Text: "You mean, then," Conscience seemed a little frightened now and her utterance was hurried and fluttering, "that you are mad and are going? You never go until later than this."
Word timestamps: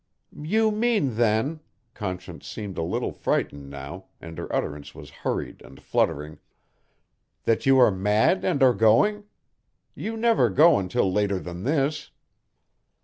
"You 0.41 0.71
mean, 0.71 1.13
then," 1.15 1.59
Conscience 1.93 2.47
seemed 2.47 2.79
a 2.79 2.81
little 2.81 3.11
frightened 3.11 3.69
now 3.69 4.05
and 4.19 4.35
her 4.39 4.51
utterance 4.51 4.95
was 4.95 5.11
hurried 5.11 5.61
and 5.61 5.79
fluttering, 5.79 6.39
"that 7.43 7.67
you 7.67 7.77
are 7.77 7.91
mad 7.91 8.43
and 8.43 8.63
are 8.63 8.73
going? 8.73 9.25
You 9.93 10.17
never 10.17 10.49
go 10.49 10.79
until 10.79 11.13
later 11.13 11.37
than 11.37 11.65
this." 11.65 12.09